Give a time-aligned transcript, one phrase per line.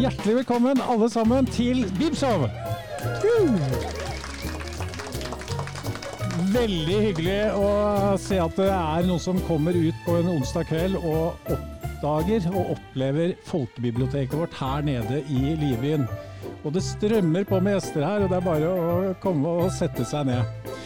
[0.00, 2.46] Hjertelig velkommen alle sammen til Bibsov!
[6.54, 7.66] Veldig hyggelig å
[8.22, 12.72] se at det er noen som kommer ut på en onsdag kveld og oppdager og
[12.78, 16.08] opplever folkebiblioteket vårt her nede i Livbyen.
[16.64, 20.08] Og det strømmer på med gjester her, og det er bare å komme og sette
[20.08, 20.76] seg ned.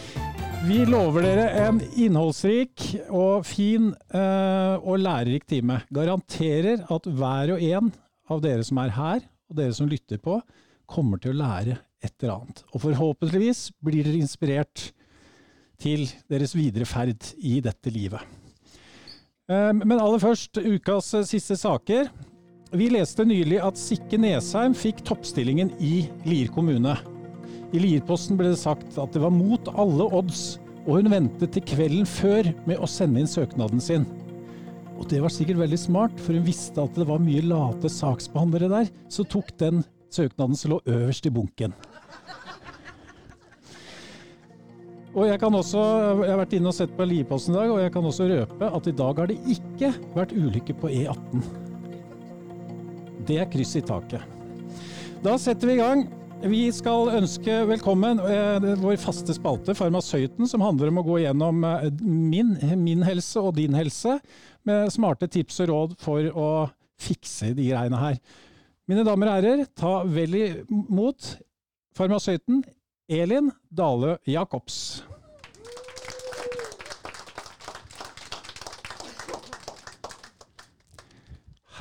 [0.67, 5.85] Vi lover dere en innholdsrik og fin eh, og lærerik time.
[5.93, 7.95] Garanterer at hver og en
[8.31, 10.39] av dere som er her, og dere som lytter på,
[10.89, 12.63] kommer til å lære et eller annet.
[12.73, 14.89] Og forhåpentligvis blir dere inspirert
[15.81, 18.21] til deres videre ferd i dette livet.
[19.49, 22.09] Eh, Men aller først, ukas siste saker.
[22.75, 26.95] Vi leste nylig at Sikke Nesheim fikk toppstillingen i Lier kommune.
[27.73, 31.63] I Lierposten ble det sagt at det var mot alle odds, og hun ventet til
[31.65, 34.05] kvelden før med å sende inn søknaden sin.
[34.95, 38.71] Og det var sikkert veldig smart, for hun visste at det var mye late saksbehandlere
[38.71, 41.75] der, så tok den søknaden som lå øverst i bunken.
[45.15, 45.81] Og jeg, kan også,
[46.25, 48.71] jeg har vært inne og sett på Lierposten i dag, og jeg kan også røpe
[48.79, 51.45] at i dag har det ikke vært ulykke på E18.
[53.25, 54.25] Det er kryss i taket.
[55.23, 56.03] Da setter vi i gang.
[56.45, 61.63] Vi skal ønske velkommen eh, vår faste spalte, Farmasøyten, som handler om å gå gjennom
[61.65, 62.51] eh, min,
[62.83, 64.19] min helse og din helse,
[64.61, 66.49] med smarte tips og råd for å
[67.01, 68.21] fikse de greiene her.
[68.85, 71.31] Mine damer og herrer, ta vel imot
[71.97, 72.61] farmasøyten
[73.09, 75.01] Elin Dale Jacobs.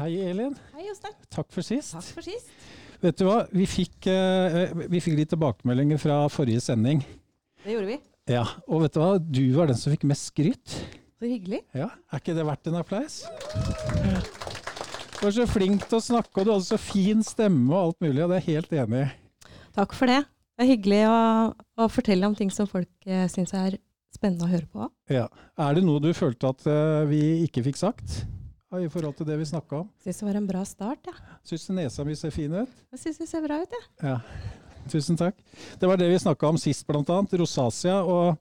[0.01, 0.57] Hei, Elin.
[0.73, 1.21] Hei, Jostein.
[1.29, 1.93] Takk for sist.
[1.99, 2.64] Takk for sist.
[3.05, 7.03] Vet du hva, vi fikk, eh, vi fikk litt tilbakemeldinger fra forrige sending.
[7.61, 7.99] Det gjorde vi.
[8.33, 10.77] Ja, og vet du hva, du var den som fikk mest skryt.
[11.21, 11.61] Så hyggelig.
[11.77, 13.19] Ja, Er ikke det verdt en applaus?
[15.19, 18.07] Du var så flink til å snakke, og du hadde så fin stemme og alt
[18.07, 19.11] mulig, og det er jeg helt enig i.
[19.77, 20.23] Takk for det.
[20.55, 21.19] Det er hyggelig å,
[21.85, 23.77] å fortelle om ting som folk uh, syns er
[24.15, 24.89] spennende å høre på.
[25.13, 25.27] Ja.
[25.61, 28.23] Er det noe du følte at eh, vi ikke fikk sagt
[28.83, 29.89] i forhold til det vi snakka om?
[30.03, 31.39] Syns det var en bra start, ja.
[31.47, 32.79] Syns du nesa mi ser fin ut?
[32.95, 33.91] Jeg syns det ser bra ut, jeg.
[34.03, 34.19] Ja.
[34.91, 35.39] Tusen takk.
[35.81, 37.37] Det var det vi snakka om sist, annet.
[37.41, 38.03] Rosacea.
[38.03, 38.37] Og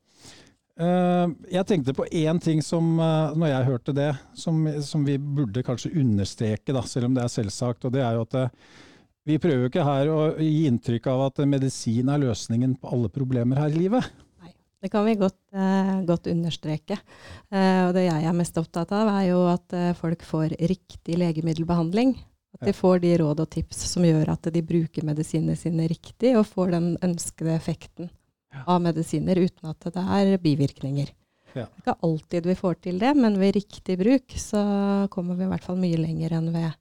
[0.80, 5.18] eh, jeg tenkte på én ting som, eh, når jeg hørte det, som, som vi
[5.18, 7.86] burde kanskje understreke, da, selv om det er selvsagt.
[7.86, 8.52] Og det er jo at eh,
[9.24, 13.12] vi prøver jo ikke her å gi inntrykk av at medisin er løsningen på alle
[13.14, 14.12] problemer her i livet.
[14.84, 16.98] Det kan vi godt, eh, godt understreke.
[17.52, 21.16] Eh, og det jeg er mest opptatt av, er jo at eh, folk får riktig
[21.22, 22.18] legemiddelbehandling.
[22.54, 26.36] At de får de råd og tips som gjør at de bruker medisinene sine riktig,
[26.38, 28.12] og får den ønskede effekten
[28.68, 31.10] av medisiner uten at det er bivirkninger.
[31.54, 31.66] Ja.
[31.66, 34.62] Det er ikke alltid vi får til det, men ved riktig bruk så
[35.14, 36.76] kommer vi i hvert fall mye lenger enn ved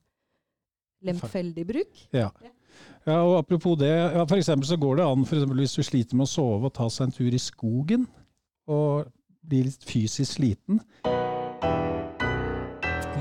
[1.06, 2.04] lemfeldig bruk.
[2.12, 2.32] Ja.
[3.06, 5.82] Ja, og apropos det, ja, for eksempel så går det an for eksempel hvis du
[5.86, 8.06] sliter med å sove og ta seg en tur i skogen,
[8.70, 9.08] og
[9.42, 10.80] bli litt fysisk sliten.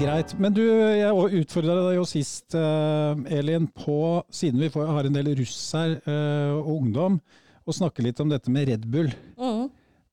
[0.01, 0.33] Greit.
[0.41, 5.17] Men du, jeg utfordra deg jo sist, eh, Elin, på, siden vi får, har en
[5.17, 7.19] del russ her, eh, og ungdom,
[7.61, 9.11] å snakke litt om dette med Red Bull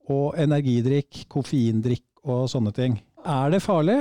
[0.09, 2.99] og energidrikk, koffeindrikk og sånne ting.
[3.25, 4.01] Er det farlig?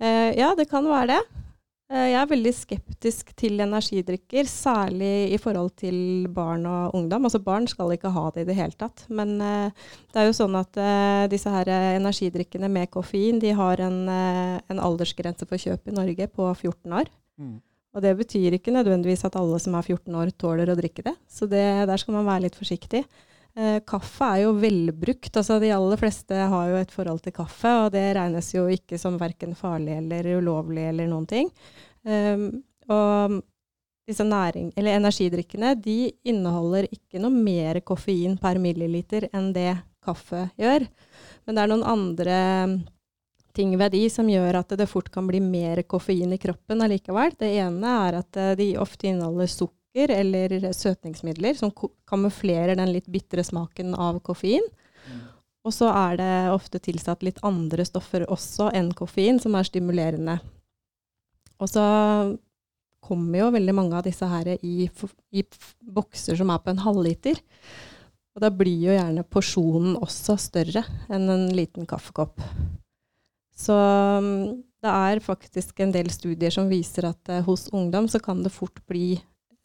[0.00, 1.43] Eh, ja, det kan være det.
[1.92, 7.26] Eh, jeg er veldig skeptisk til energidrikker, særlig i forhold til barn og ungdom.
[7.28, 9.04] Altså Barn skal ikke ha det i det hele tatt.
[9.12, 9.84] Men eh,
[10.14, 11.68] det er jo sånn at eh, disse her
[11.98, 17.12] energidrikkene med koffein de har en, en aldersgrense for kjøp i Norge på 14 år.
[17.94, 21.14] Og det betyr ikke nødvendigvis at alle som er 14 år tåler å drikke det.
[21.30, 23.04] Så det, der skal man være litt forsiktig.
[23.54, 25.36] Eh, kaffe er jo velbrukt.
[25.36, 28.98] altså De aller fleste har jo et forhold til kaffe, og det regnes jo ikke
[28.98, 31.50] som verken farlig eller ulovlig eller noen ting.
[32.02, 32.48] Um,
[32.90, 33.38] og
[34.04, 39.70] disse næring, eller energidrikkene de inneholder ikke noe mer koffein per milliliter enn det
[40.04, 40.84] kaffe gjør.
[41.46, 42.40] Men det er noen andre
[43.54, 47.38] ting ved de som gjør at det fort kan bli mer koffein i kroppen allikevel.
[47.38, 51.70] Det ene er at eh, de ofte inneholder sukker eller søtningsmidler som
[52.08, 54.64] kamuflerer den litt bitre smaken av koffein.
[55.64, 60.38] Og så er det ofte tilsatt litt andre stoffer også enn koffein, som er stimulerende.
[61.62, 61.84] Og så
[63.04, 64.88] kommer jo veldig mange av disse her i,
[65.32, 65.44] i
[65.80, 67.40] bokser som er på en halvliter.
[68.34, 70.82] Og da blir jo gjerne porsjonen også større
[71.12, 72.42] enn en liten kaffekopp.
[73.54, 78.18] Så mm, det er faktisk en del studier som viser at eh, hos ungdom så
[78.20, 79.14] kan det fort bli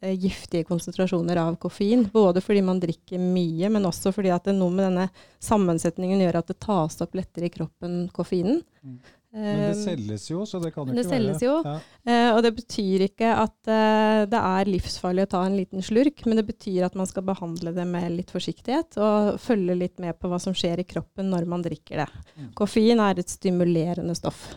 [0.01, 2.05] giftige konsentrasjoner av koffein.
[2.13, 5.07] Både fordi man drikker mye, men også fordi at det noe med denne
[5.43, 8.61] sammensetningen gjør at det tas opp lettere i kroppen, koffeinen.
[8.83, 8.99] Mm.
[9.31, 11.57] Men det Eh, selges jo, så det kan jo det ikke være selges jo.
[11.65, 11.75] Ja.
[12.09, 16.23] Eh, og det betyr ikke at eh, det er livsfarlig å ta en liten slurk,
[16.25, 20.17] men det betyr at man skal behandle det med litt forsiktighet og følge litt med
[20.17, 22.09] på hva som skjer i kroppen når man drikker det.
[22.39, 22.51] Mm.
[22.57, 24.47] Koffein er et stimulerende stoff.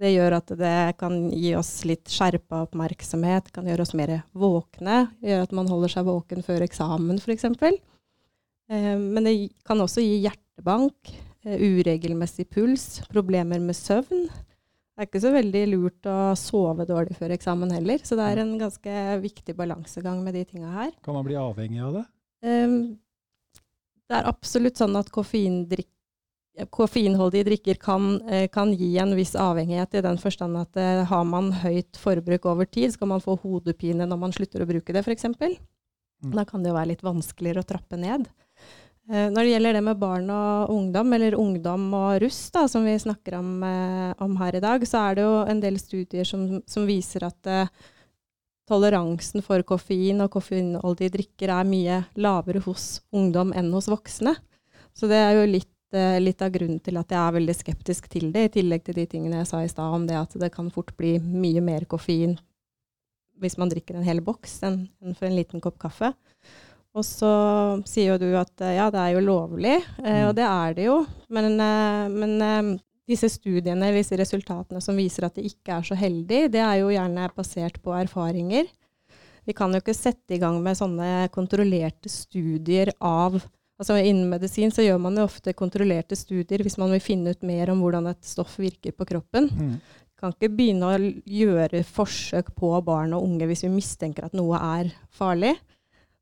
[0.00, 5.02] Det gjør at det kan gi oss litt skjerpa oppmerksomhet, kan gjøre oss mer våkne,
[5.20, 7.44] gjør at man holder seg våken før eksamen f.eks.
[8.70, 9.34] Eh, men det
[9.66, 11.12] kan også gi hjertebank,
[11.44, 14.24] eh, uregelmessig puls, problemer med søvn.
[14.30, 18.42] Det er ikke så veldig lurt å sove dårlig før eksamen heller, så det er
[18.42, 20.90] en ganske viktig balansegang med de tinga her.
[21.04, 22.02] Kan man bli avhengig av det?
[22.44, 22.74] Um,
[24.10, 25.92] det er absolutt sånn at koffeindrikk,
[26.68, 31.24] koffeinholdige drikker kan, eh, kan gi en viss avhengighet, i den forstand at eh, har
[31.24, 35.04] man høyt forbruk over tid, skal man få hodepine når man slutter å bruke det,
[35.04, 35.28] f.eks.
[36.20, 36.34] Mm.
[36.36, 38.28] Da kan det jo være litt vanskeligere å trappe ned.
[39.10, 42.84] Eh, når det gjelder det med barn og ungdom, eller ungdom og russ, da, som
[42.86, 46.28] vi snakker om, eh, om her i dag, så er det jo en del studier
[46.28, 47.54] som, som viser at
[48.70, 54.36] toleransen for koffein og koffeinholdige drikker er mye lavere hos ungdom enn hos voksne.
[54.94, 55.70] Så det er jo litt,
[56.22, 59.06] litt av grunnen til at jeg er veldig skeptisk til det, i tillegg til de
[59.10, 62.36] tingene jeg sa i stad om det at det kan fort bli mye mer koffein
[63.40, 64.82] hvis man drikker en hel boks enn
[65.16, 66.12] for en liten kopp kaffe.
[66.92, 67.30] Og så
[67.88, 70.28] sier jo du at eh, ja, det er jo lovlig, eh, Mm.
[70.28, 70.96] og det er det jo.
[71.30, 75.96] Men, eh, men eh, disse studiene, disse resultatene som viser at det ikke er så
[75.96, 78.68] heldig, det er jo gjerne basert på erfaringer.
[79.46, 83.40] Vi kan jo ikke sette i gang med sånne kontrollerte studier av
[83.80, 87.42] Altså Innen medisin så gjør man jo ofte kontrollerte studier hvis man vil finne ut
[87.48, 89.48] mer om hvordan et stoff virker på kroppen.
[89.56, 89.74] Mm.
[90.20, 94.58] Kan ikke begynne å gjøre forsøk på barn og unge hvis vi mistenker at noe
[94.60, 95.54] er farlig.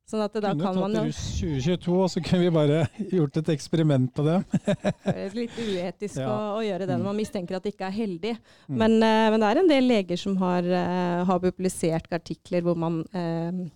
[0.08, 2.76] Sånn at da kan man jo russ 2022, og så kunne vi bare
[3.19, 4.38] gjort et eksperiment på det.
[4.64, 6.28] Det er litt uetisk Ja.
[6.31, 7.02] å, å gjøre det Mm.
[7.02, 8.32] når man mistenker at det ikke er heldig.
[8.70, 8.78] Mm.
[8.81, 12.78] Men, eh, men det er en del leger som har, eh, har publisert artikler hvor
[12.81, 13.66] man eh,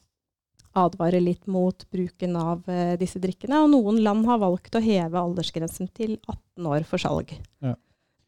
[0.74, 3.62] advarer litt mot bruken av eh, disse drikkene.
[3.64, 7.32] Og noen land har valgt å heve aldersgrensen til 18 år for salg.
[7.62, 7.74] Ja.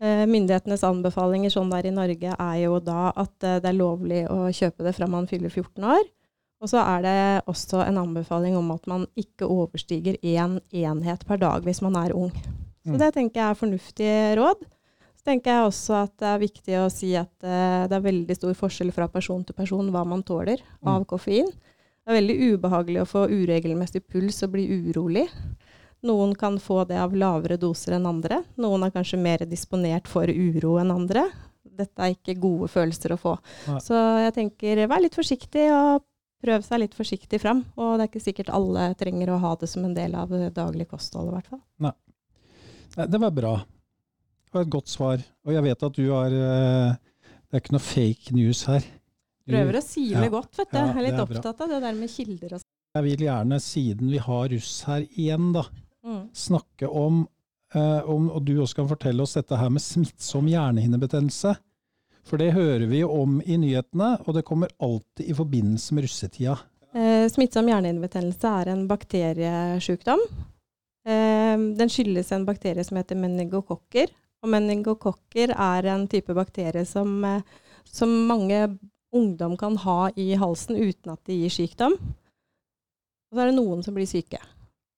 [0.00, 4.25] Eh, myndighetenes anbefalinger sånn der i Norge er jo da at eh, det er lovlig
[4.29, 6.05] å kjøpe det fra man fyller 14 år.
[6.64, 7.17] Og så er det
[7.50, 12.14] også en anbefaling om at man ikke overstiger én enhet per dag hvis man er
[12.17, 12.31] ung.
[12.85, 12.99] Så Mm.
[13.00, 14.64] det tenker jeg er fornuftige råd.
[15.17, 18.37] Så tenker jeg også at det er viktig å si at eh, det er veldig
[18.37, 21.06] stor forskjell fra person til person hva man tåler av Mm.
[21.08, 21.49] koffein.
[22.05, 25.25] Det er veldig ubehagelig å få uregelmessig puls og bli urolig.
[26.05, 28.43] Noen kan få det av lavere doser enn andre.
[28.61, 31.25] Noen er kanskje mer disponert for uro enn andre.
[31.65, 33.39] Dette er ikke gode følelser å få.
[33.71, 33.79] Nei.
[33.81, 36.05] Så jeg tenker vær litt forsiktig og
[36.45, 37.62] prøv seg litt forsiktig fram.
[37.81, 40.53] Og det er ikke sikkert alle trenger å ha det som en del av det
[40.59, 41.62] daglige kostholdet, i hvert fall.
[42.99, 43.55] Nei, det var bra.
[44.45, 45.25] Det var et godt svar.
[45.49, 47.00] Og jeg vet at du har eh,
[47.49, 48.85] Det er ikke noe fake news her.
[49.49, 50.29] Prøver å sile Ja.
[50.31, 50.79] godt, vet du.
[50.79, 51.64] Ja, jeg er litt er opptatt bra.
[51.67, 52.70] av det der med kilder og sånn.
[52.94, 55.62] Jeg vil gjerne, siden vi har russ her igjen, da,
[56.05, 56.29] Mm.
[56.32, 57.29] snakke om,
[57.75, 61.56] eh, om Og du også kan fortelle oss dette her med smittsom hjernehinnebetennelse.
[62.25, 66.58] For det hører vi om i nyhetene, og det kommer alltid i forbindelse med russetida.
[66.94, 70.20] Eh, smittsom hjernehinnebetennelse er en bakteriesjukdom.
[71.06, 74.08] Eh, den skyldes en bakterie som heter meningokokker.
[74.42, 77.40] Og meningokokker er en type bakterie som, eh,
[77.85, 78.78] som mange
[79.14, 81.94] ungdom kan ha i halsen uten at det gir sykdom.
[81.94, 84.40] Og så er det noen som blir syke.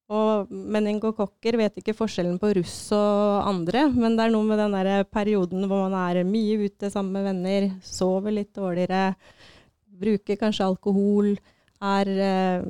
[0.07, 4.77] Og meningokokker vet ikke forskjellen på russ og andre, men det er noe med den
[4.77, 9.17] der perioden hvor man er mye ute sammen med venner, sover litt dårligere,
[9.99, 11.35] bruker kanskje alkohol,
[11.83, 12.69] er eh,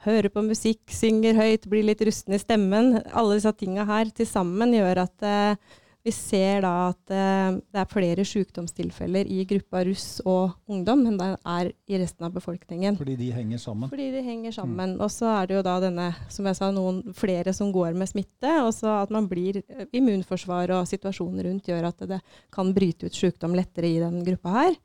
[0.00, 2.94] Hører på musikk, synger høyt, blir litt rusten i stemmen.
[3.12, 7.80] Alle disse tinga her til sammen gjør at eh, vi ser da at eh, det
[7.82, 12.96] er flere sykdomstilfeller i gruppa russ og ungdom enn det er i resten av befolkningen.
[12.96, 13.90] Fordi de henger sammen.
[13.92, 14.96] Fordi de henger sammen.
[14.96, 18.08] Og så er det jo da denne, som jeg sa, noen flere som går med
[18.08, 18.54] smitte.
[18.64, 22.22] Og så at man blir eh, Immunforsvar og situasjonen rundt gjør at det
[22.54, 24.78] kan bryte ut sykdom lettere i den gruppa her.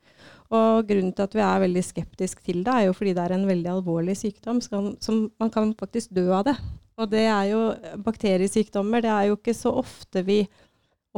[0.52, 3.34] Og grunnen til at vi er veldig skeptisk til det, er jo fordi det er
[3.34, 6.60] en veldig alvorlig sykdom som, som man kan faktisk dø av det.
[6.96, 7.60] Og det er jo
[8.04, 9.02] bakteriesykdommer.
[9.04, 10.38] Det er jo ikke så ofte vi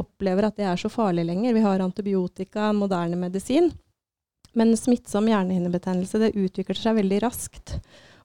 [0.00, 1.56] opplever at det er så farlig lenger.
[1.56, 3.72] Vi har antibiotika, moderne medisin.
[4.56, 7.76] Men smittsom hjernehinnebetennelse det utvikler seg veldig raskt.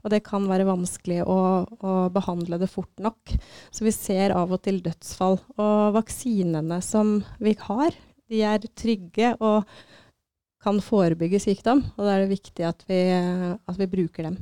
[0.03, 3.35] Og det kan være vanskelig å, å, behandle det fort nok.
[3.71, 5.37] Så vi ser av og til dødsfall.
[5.55, 7.95] Og vaksinene som vi har,
[8.31, 9.63] de er trygge og
[10.63, 11.83] kan forebygge sykdom.
[11.95, 14.39] Og da er det viktig at vi, at vi bruker dem.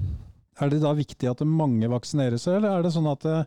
[0.62, 3.46] Er det da viktig at mange vaksinerer seg, eller er det sånn at eh,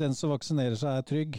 [0.00, 1.38] den som vaksinerer seg er trygg?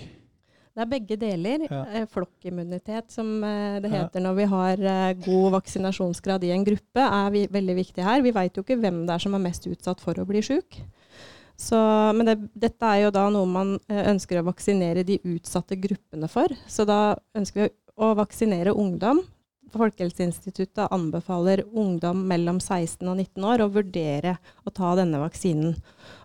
[0.77, 1.63] Det er begge deler.
[1.65, 1.79] Ja.
[1.89, 7.01] Eh, Flokkimmunitet, som eh, det heter når vi har eh, god vaksinasjonsgrad i en gruppe,
[7.01, 8.21] er vi, veldig viktig her.
[8.21, 10.77] Vi veit jo ikke hvem det er som er mest utsatt for å bli sjuk.
[11.57, 11.79] Så,
[12.13, 16.53] men det, dette er jo da noe man ønsker å vaksinere de utsatte gruppene for.
[16.69, 19.23] Så da ønsker vi å vaksinere ungdom.
[19.73, 24.35] Folkehelseinstituttet anbefaler ungdom mellom 16 og 19 år å vurdere
[24.67, 25.75] å ta denne vaksinen.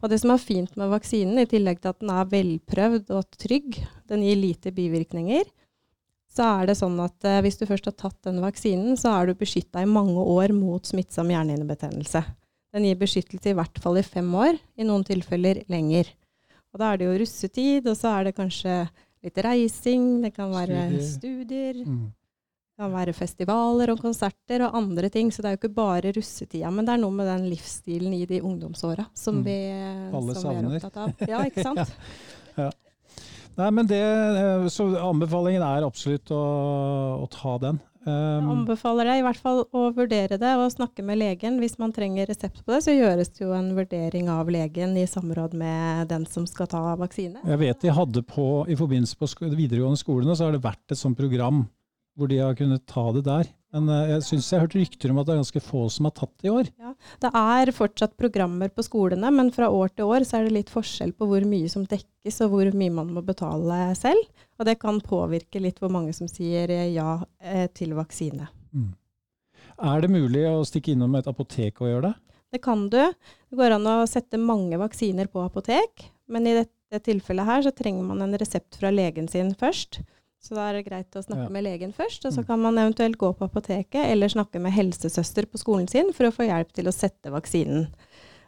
[0.02, 3.26] Og det som er fint med vaksinen, i tillegg til at den er velprøvd og
[3.40, 3.80] trygg,
[4.10, 5.44] den gir lite bivirkninger,
[6.32, 9.28] så er det sånn at eh, hvis du først har tatt denne vaksinen, så er
[9.28, 12.22] du beskytta i mange år mot smittsom hjernehinnebetennelse.
[12.72, 16.08] Den gir beskyttelse i hvert fall i fem år, i noen tilfeller lenger.
[16.72, 18.78] Og da er det jo russetid, og så er det kanskje
[19.22, 21.04] litt reising, det kan være Studier.
[21.12, 22.12] studier, Mm.
[22.82, 25.30] Kan være festivaler og konserter og andre ting.
[25.32, 28.24] Så det er jo ikke bare russetida, men det er noe med den livsstilen i
[28.28, 29.44] de ungdomsåra som, Mm.
[29.46, 29.58] vi,
[30.18, 31.28] Alle som vi er opptatt av.
[31.30, 31.96] Ja, ikke sant?
[33.52, 36.42] Nei, men det, eh, så anbefalingen er absolutt å,
[37.22, 37.80] å ta den.
[37.80, 41.60] Jeg Um, anbefaler deg i hvert fall å vurdere det og snakke med legen.
[41.62, 45.04] Hvis man trenger resept på det, så gjøres det jo en vurdering av legen i
[45.06, 47.38] samråd med den som skal ta vaksine.
[47.46, 50.98] jeg vet de hadde på, i forbindelse på videregående skolene, så har det vært et
[50.98, 51.68] sånt program
[52.18, 53.50] hvor de har kunnet ta det der.
[53.72, 56.08] Men eh, jeg syns jeg har hørt rykter om at det er ganske få som
[56.08, 56.70] har tatt det i år.
[57.24, 60.72] Det er fortsatt programmer på skolene, men fra år til år så er det litt
[60.72, 64.26] forskjell på hvor mye som dekkes og hvor mye man må betale selv.
[64.60, 68.50] Og det kan påvirke litt hvor mange som sier eh, ja eh, til vaksine.
[68.72, 68.92] Mm.
[69.82, 72.14] Er det mulig å stikke innom et apotek og gjøre det?
[72.52, 73.00] Det kan du.
[73.00, 77.72] Det går an å sette mange vaksiner på apotek, men i dette tilfellet her så
[77.72, 80.02] trenger man en resept fra legen sin først.
[80.42, 81.48] Så da er det greit å snakke Ja.
[81.54, 82.46] med legen først, og så Mm.
[82.46, 86.32] kan man eventuelt gå på apoteket eller snakke med helsesøster på skolen sin for å
[86.34, 87.88] få hjelp til å sette vaksinen.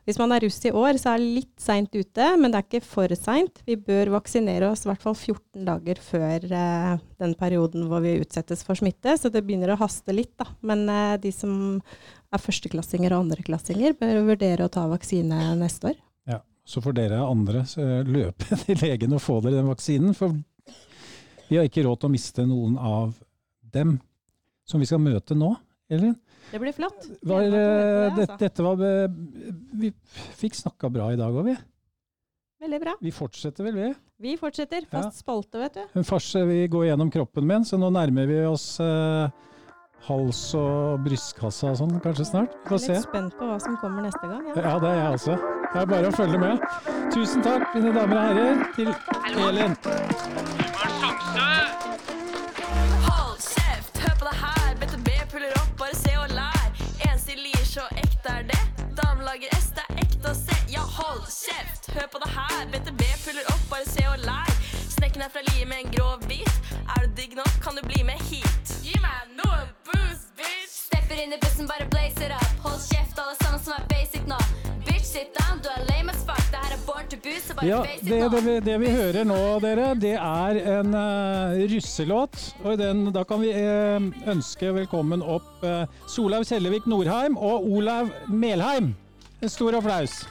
[0.06, 2.66] Hvis man er russ i år, så er det litt seint ute, men det er
[2.80, 3.62] ikke for seint.
[3.64, 8.18] Vi bør vaksinere oss i hvert fall 14 dager før eh, den perioden hvor vi
[8.20, 10.36] utsettes for smitte, så det begynner å haste litt.
[10.36, 10.44] Da.
[10.60, 11.80] Men eh, de som
[12.30, 15.96] er førsteklassinger og andreklassinger, bør vurdere å ta vaksine neste år.
[16.28, 16.40] Ja.
[16.66, 20.14] Så får dere andre så løpe til legen og få dere den vaksinen.
[20.14, 20.34] For
[21.54, 23.14] vi har ikke råd til å miste noen av
[23.75, 23.99] dem
[24.66, 25.52] som vi skal møte nå.
[25.92, 26.16] Elin?
[26.50, 27.06] Det blir flott.
[27.23, 27.62] Var, det,
[28.11, 28.37] altså.
[28.40, 28.80] dette var
[29.78, 29.92] Vi
[30.40, 31.54] fikk snakka bra i dag òg, vi.
[32.64, 32.96] Veldig bra.
[33.04, 33.88] Vi fortsetter vel, vi.
[34.25, 34.87] Vi fortsetter.
[34.90, 36.02] Fast spalte, vet du.
[36.02, 39.28] Først, eh, vi går gjennom kroppen min, så nå nærmer vi oss eh,
[40.08, 42.56] hals og brystkassa og sånn kanskje snart.
[42.64, 42.92] Vi får se.
[42.94, 44.49] Jeg er Litt spent på hva som kommer neste gang.
[44.49, 44.56] Ja.
[44.64, 45.38] Ja, det er jeg også.
[45.75, 46.66] Det er bare å følge med.
[47.12, 48.94] Tusen takk, mine damer og herrer, til
[49.50, 50.93] Elin.
[53.06, 54.75] Hold kjeft, hør på det her.
[54.80, 56.64] BTB puller opp, bare se og lær.
[57.06, 58.59] Eneste lir, så ekte er det.
[58.99, 60.56] Damelager S, det er ekte å se.
[60.75, 62.66] Ja, hold kjeft, hør på det her.
[62.73, 64.50] BTB puller opp, bare se og lær.
[64.97, 66.50] Snekken er fra Lier med en grov bit.
[66.83, 68.75] Er du digg nok, kan du bli med hit.
[68.83, 70.75] Gi meg noe boost, bitch.
[70.88, 72.50] Stepper inn i bussen, bare blazer up.
[72.66, 74.40] Hold kjeft, alle sammen som er basic nå.
[74.83, 75.62] Bitch, sit down,
[77.64, 82.40] Ja, det, det, vi, det vi hører nå, dere, det er en uh, russelåt.
[82.64, 88.12] Og den, da kan vi uh, ønske velkommen opp uh, Solaug Kjellevik Norheim og Olav
[88.28, 88.94] Melheim.
[89.44, 90.23] En stor applaus.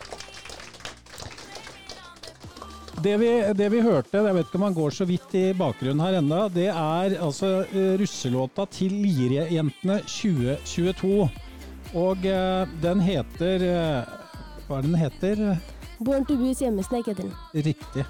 [3.03, 5.99] Det vi, det vi hørte, jeg vet ikke om han går så vidt i bakgrunnen
[6.05, 11.25] her ennå, det er altså eh, russelåta til Lirejentene 2022.
[11.99, 14.13] Og eh, den heter eh,
[14.69, 15.43] Hva er det den heter?
[16.03, 17.33] Born to Boos hjemmesnek heter den.
[17.65, 18.05] Riktig.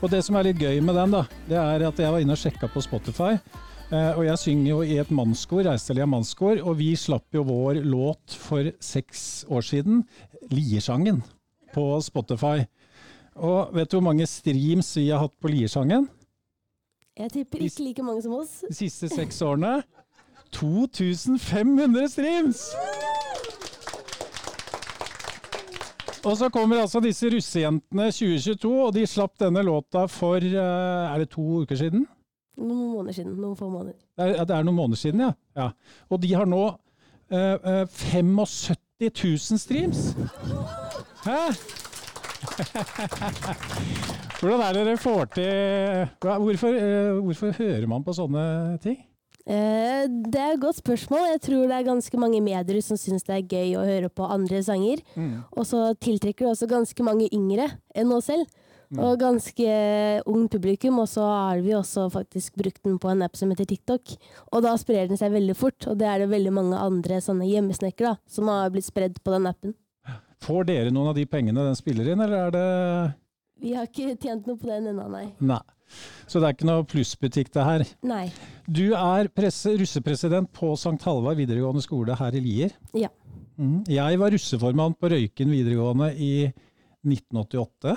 [0.00, 2.32] Og det som er litt gøy med den, da, det er at jeg var inne
[2.36, 3.34] og sjekka på Spotify.
[3.92, 7.82] eh, og jeg synger jo i et mannskor, Reistelia mannskor, og vi slapp jo vår
[7.84, 10.04] låt for seks år siden,
[10.50, 11.22] Liersangen,
[11.74, 12.64] på Spotify.
[13.36, 16.08] Og vet du hvor mange streams vi har hatt på Liersangen
[17.16, 18.60] Jeg tipper ikke like mange som oss.
[18.68, 19.82] de siste seks årene?
[20.52, 22.64] 2500 streams!
[26.24, 31.22] Og så kommer altså disse russejentene 2022, og de slapp denne låta for eh, Er
[31.22, 32.06] det to uker siden?
[32.60, 33.34] Noen måneder siden.
[33.40, 33.96] Noen få måneder.
[34.18, 35.32] Det er, det er noen måneder siden, ja.
[35.56, 35.70] ja.
[36.12, 36.62] Og de har nå
[37.32, 40.10] eh, eh, 75 000 streams.
[41.24, 41.38] Hæ?
[44.40, 48.96] Hvordan er det dere får til hvorfor, eh, hvorfor hører man på sånne ting?
[49.46, 51.26] Eh, det er et godt spørsmål.
[51.34, 54.28] Jeg tror det er ganske mange medier som syns det er gøy å høre på
[54.28, 55.00] andre sanger.
[55.56, 58.46] Og så tiltrekker det også ganske mange yngre enn oss selv.
[58.98, 59.74] Og ganske
[60.26, 63.68] ung publikum, og så har vi også faktisk brukt den på en app som heter
[63.70, 64.16] TikTok.
[64.50, 67.46] Og da sprer den seg veldig fort, og det er det veldig mange andre sånne
[67.46, 69.76] hjemmesnekkere da, som har blitt spredd på den appen.
[70.42, 72.66] Får dere noen av de pengene den spiller inn, eller er det
[73.60, 75.28] Vi har ikke tjent noe på den ennå, nei.
[75.38, 75.62] Nei.
[76.30, 77.84] Så det er ikke noe plussbutikk det her.
[78.06, 78.24] Nei.
[78.70, 80.96] Du er presse, russepresident på St.
[81.04, 82.74] Halvard videregående skole her i Lier.
[82.94, 83.08] Ja.
[83.60, 83.82] Mm.
[83.90, 86.32] Jeg var russeformann på Røyken videregående i
[87.04, 87.96] 1988.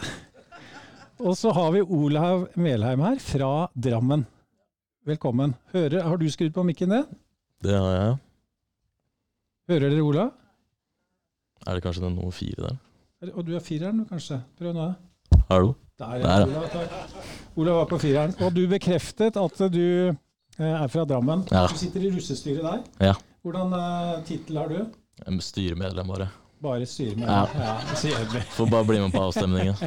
[1.23, 4.25] Og så har vi Olav Melheim her, fra Drammen.
[5.07, 5.53] Velkommen.
[5.73, 7.05] Hører, har du skrudd på mikken din?
[7.63, 8.15] Det har jeg.
[9.71, 10.31] Hører dere Olav?
[11.67, 12.75] Er det kanskje den nummer fire der?
[13.23, 14.41] Er- Og du er fireren, kanskje?
[14.59, 14.89] Prøv nå.
[15.49, 15.73] Hallo?
[15.99, 17.22] Der, Der, ja.
[17.55, 18.33] Olav, var på fireren.
[18.41, 20.13] Og du bekreftet at du eh,
[20.65, 21.45] er fra Drammen.
[21.53, 21.67] Ja.
[21.69, 22.79] Du sitter i russestyret der.
[23.11, 23.13] Ja.
[23.43, 24.79] Hvordan uh, tittel har du?
[25.43, 26.29] Styremedlem, bare.
[26.63, 27.27] Bare styremedlem.
[27.29, 27.75] Ja.
[27.83, 28.43] Ja.
[28.57, 29.77] Får bare bli med på avstemningen.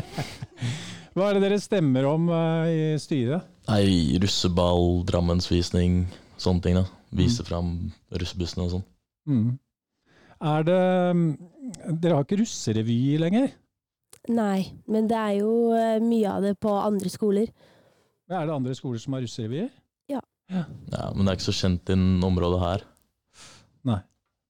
[1.16, 3.46] Hva er det dere stemmer om uh, i styret?
[3.70, 6.04] Nei, russeball, Drammensvisning,
[6.38, 6.78] sånne ting.
[6.78, 6.84] da.
[7.16, 7.70] Vise fram
[8.12, 8.84] russebussene og sånn.
[9.26, 9.54] Mm.
[10.46, 10.82] Er det
[11.16, 11.28] mm,
[12.02, 13.48] Dere har ikke russerevy lenger?
[14.32, 17.52] Nei, men det er jo eh, mye av det på andre skoler.
[18.26, 19.70] Er det andre skoler som har russerevyer?
[20.10, 20.20] Ja,
[21.14, 22.86] Men det er ikke så kjent innen området her.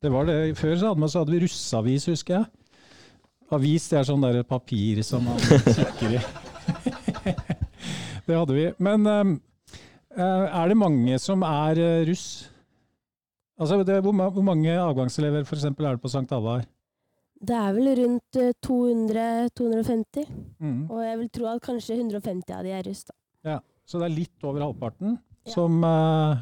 [0.03, 0.55] Det var det.
[0.59, 2.47] Før så hadde, man, så hadde vi russeavis, husker jeg.
[3.57, 6.21] Avis det er sånn der papir som man kikker i.
[8.27, 8.67] det hadde vi.
[8.83, 9.33] Men um,
[10.15, 12.27] eh, er det mange som er eh, russ?
[13.57, 16.27] Altså, det, hvor, hvor mange avgangselever for eksempel, er det på St.
[16.31, 16.69] Halvard?
[17.37, 20.27] Det er vel rundt eh, 200-250,
[20.61, 20.91] Mm.
[20.91, 23.05] og jeg vil tro at kanskje 150 av de er russ.
[23.05, 23.15] da.
[23.45, 25.53] Ja, Så det er litt over halvparten Ja.
[25.53, 26.39] som, uh,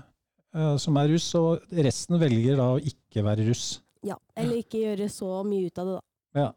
[0.54, 3.80] eh, som er russ, og resten velger da å ikke være russ.
[4.02, 6.40] Ja, Eller ikke gjøre så mye ut av det, da.
[6.40, 6.52] Ja.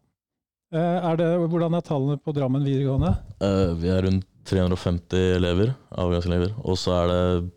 [0.72, 3.18] er det, hvordan er tallene på Drammen videregående?
[3.42, 7.52] Uh, vi er rundt 350 elever, avgangselever, og så er det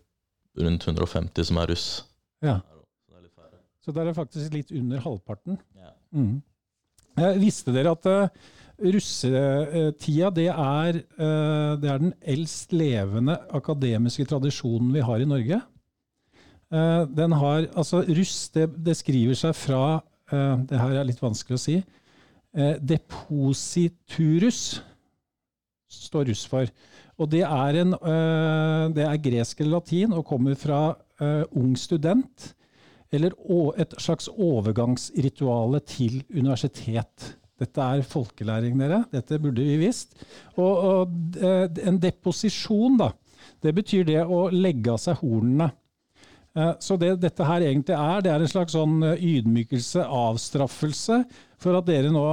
[0.65, 2.05] rundt 150 som er russ.
[2.43, 2.61] Ja.
[3.83, 5.59] Så det er faktisk litt under halvparten.
[5.77, 5.93] Ja.
[6.13, 6.43] Mm.
[7.21, 8.49] Eh, visste dere at uh,
[8.81, 15.61] russetida det er, eh, det er den eldst levende akademiske tradisjonen vi har i Norge?
[16.73, 20.01] Eh, den har, altså Russ det, det skriver seg fra
[20.33, 21.77] eh, Det her er litt vanskelig å si.
[22.57, 24.81] Eh, depositurus
[25.91, 26.71] står russ for.
[27.21, 31.77] Og det er, en, eh, det er gresk eller latin og kommer fra eh, ung
[31.77, 32.55] student
[33.13, 33.35] eller
[33.83, 37.35] et slags overgangsrituale til universitet.
[37.61, 39.03] Dette er folkelæring, dere.
[39.13, 40.15] Dette burde vi visst.
[40.57, 43.11] Og, og eh, en deposisjon, da,
[43.61, 45.69] det betyr det å legge av seg hornene.
[46.57, 51.21] Eh, Så det dette her egentlig er, det er en slags sånn eh, ydmykelse, avstraffelse,
[51.61, 52.25] for at dere nå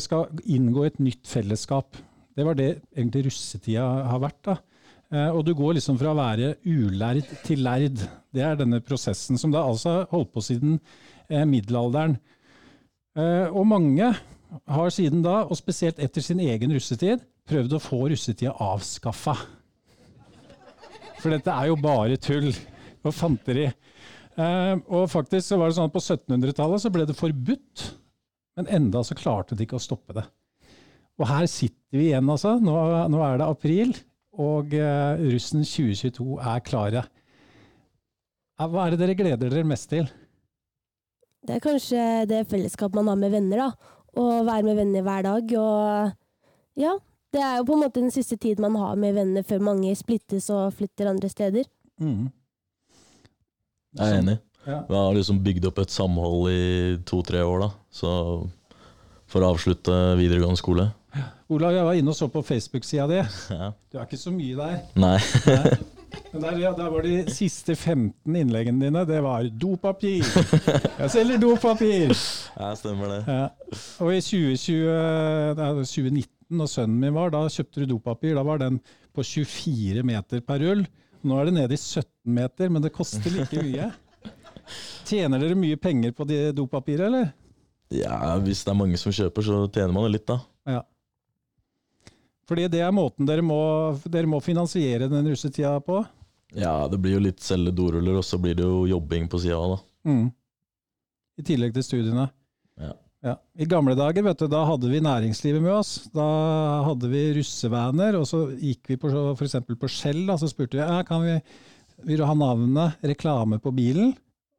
[0.00, 1.98] skal inngå et nytt fellesskap.
[2.32, 4.40] Det var det egentlig russetida har vært.
[4.48, 4.54] da.
[5.14, 8.02] Eh, Og du går liksom fra å være ulærd til lærd.
[8.34, 10.78] Det er denne prosessen som da altså har holdt på siden
[11.28, 12.16] eh, middelalderen.
[13.14, 14.10] Eh, og mange
[14.70, 19.36] har siden da, og spesielt etter sin egen russetid, prøvd å få russetida avskaffa.
[21.20, 22.50] For dette er jo bare tull
[23.04, 23.66] og fanteri.
[24.36, 27.84] Og faktisk så var det sånn at på 1700-tallet så ble det forbudt,
[28.58, 30.24] men enda så klarte de ikke å stoppe det.
[31.18, 32.56] Og her sitter vi igjen, altså.
[32.62, 32.74] Nå,
[33.10, 33.94] nå er det april,
[34.40, 37.04] og eh, russen 2022 er klare.
[38.58, 40.08] Eh, Hva er det dere gleder dere mest til?
[41.44, 43.98] Det er kanskje det fellesskapet man har med venner, da.
[44.14, 45.54] Å være med venner hver dag.
[45.60, 46.94] Og ja,
[47.34, 49.92] det er jo på en måte den siste tid man har med venner før mange
[49.98, 51.68] splittes og flytter andre steder.
[52.00, 52.30] Mm.
[53.98, 54.38] Jeg er enig.
[54.64, 54.80] Ja.
[54.88, 56.62] Vi har liksom bygd opp et samhold i
[57.04, 57.70] to-tre år, da.
[57.92, 58.10] Så
[59.28, 60.88] for å avslutte videregående skole.
[61.54, 63.20] Olav, jeg var inne og så på Facebook-sida di.
[63.54, 63.70] Ja.
[63.90, 64.80] Du er ikke så mye der.
[64.98, 65.18] Nei.
[65.48, 65.74] Nei.
[66.32, 70.22] Men der, ja, der var de siste 15 innleggene dine, det var dopapir.
[70.22, 72.14] Jeg selger dopapir!
[72.54, 73.18] Ja, stemmer det.
[73.26, 73.48] Ja.
[74.02, 76.28] Og i 2020, nei, 2019,
[76.60, 78.36] da sønnen min var, da kjøpte du dopapir.
[78.38, 78.78] Da var den
[79.14, 80.84] på 24 meter per rull.
[81.24, 83.90] Nå er det nede i 17 meter, men det koster like mye.
[85.08, 87.30] Tjener dere mye penger på dopapiret, eller?
[87.94, 90.38] Ja, hvis det er mange som kjøper, så tjener man det litt, da.
[90.68, 90.82] Ja.
[92.48, 93.58] Fordi det er måten dere må,
[94.04, 96.02] dere må finansiere den russetida på.
[96.54, 99.58] Ja, det blir jo litt selge doruller, og så blir det jo jobbing på sida
[99.58, 100.10] av, da.
[100.10, 100.26] Mm.
[101.40, 102.28] I tillegg til studiene.
[102.78, 102.92] Ja.
[103.24, 103.38] Ja.
[103.56, 105.94] I gamle dager vet du, da hadde vi næringslivet med oss.
[106.12, 106.26] Da
[106.84, 109.14] hadde vi russevaner, og så gikk vi f.eks.
[109.14, 110.26] for eksempel på Skjell.
[110.28, 111.38] Da, så spurte vi ja, kan vi,
[112.04, 114.12] vil du ha navnet reklame på bilen.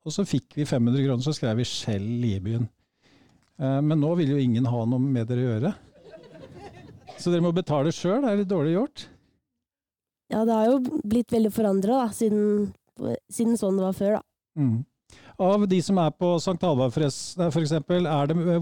[0.05, 2.65] Og så fikk vi 500 kroner, så skrev vi Skjell Libyen.
[3.61, 5.73] Eh, men nå vil jo ingen ha noe med dere å gjøre.
[7.19, 9.05] Så dere må betale sjøl, det er litt dårlig gjort.
[10.33, 12.73] Ja, det har jo blitt veldig forandra siden,
[13.31, 14.23] siden sånn det var før, da.
[14.59, 14.77] Mm.
[15.45, 16.57] Av de som er på St.
[16.63, 17.75] Halvard f.eks.,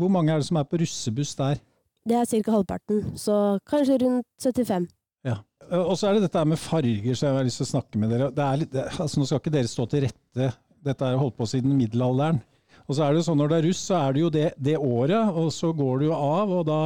[0.02, 1.62] hvor mange er det som er på russebuss der?
[2.04, 2.52] Det er ca.
[2.52, 3.38] halvparten, så
[3.70, 4.90] kanskje rundt 75.
[5.24, 5.38] Ja.
[5.80, 8.12] Og så er det dette med farger, så jeg har lyst til å snakke med
[8.12, 8.32] dere.
[8.36, 10.50] Det er litt, altså nå skal ikke dere stå til rette,
[10.84, 12.42] dette er holdt på siden middelalderen.
[12.84, 14.76] Og så er det sånn når det er russ, så er det jo det, det
[14.76, 16.82] året, og så går du jo av, og da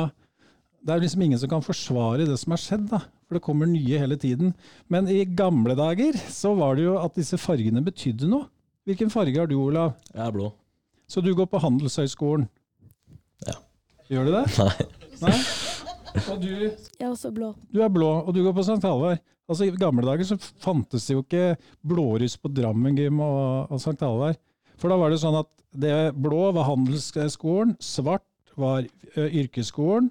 [0.87, 3.01] Det er liksom ingen som kan forsvare det som har skjedd, da.
[3.27, 4.53] For det kommer nye hele tiden.
[4.87, 8.47] Men i gamle dager så var det jo at disse fargene betydde noe.
[8.87, 9.97] Hvilken farge har du, Olav?
[10.13, 10.47] Jeg er blå.
[11.11, 12.45] Så du går på Handelshøyskolen?
[13.43, 13.57] Ja.
[14.07, 14.45] Gjør du det?
[14.63, 14.87] Nei.
[15.25, 15.39] Nei?
[16.31, 17.51] Og du Jeg er også blå.
[17.67, 18.79] Du er blå, og du går på St.
[18.87, 19.19] Halvard.
[19.47, 23.79] Altså, I gamle dager så fantes det jo ikke blåruss på Drammen gym og, og
[23.83, 23.99] St.
[23.99, 24.39] Halvard.
[24.79, 28.23] For da var det sånn at det blå var handelsskolen, svart
[28.57, 30.09] var ø, yrkesskolen,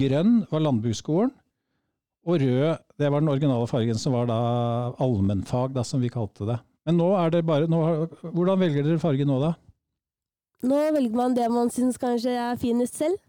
[0.00, 1.32] grønn var landbruksskolen,
[2.24, 4.38] og rød det var den originale fargen, som var da
[5.02, 6.58] allmennfag, da, som vi kalte det.
[6.84, 7.80] Men nå er det bare nå,
[8.22, 9.54] Hvordan velger dere farge nå, da?
[10.64, 13.20] Nå velger man det man syns kanskje er finest selv.